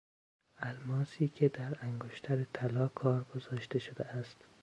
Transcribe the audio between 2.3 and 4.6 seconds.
طلا کار گذاشته شده است